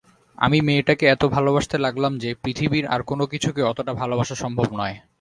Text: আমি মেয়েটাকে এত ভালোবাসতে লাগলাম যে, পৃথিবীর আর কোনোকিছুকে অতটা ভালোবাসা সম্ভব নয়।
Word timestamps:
আমি 0.37 0.57
মেয়েটাকে 0.61 1.05
এত 1.05 1.23
ভালোবাসতে 1.25 1.77
লাগলাম 1.77 2.13
যে, 2.19 2.29
পৃথিবীর 2.43 2.85
আর 2.87 3.01
কোনোকিছুকে 3.03 3.61
অতটা 3.63 3.93
ভালোবাসা 3.93 4.35
সম্ভব 4.35 4.67
নয়। 4.73 4.95